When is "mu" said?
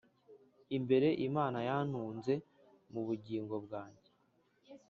2.91-3.01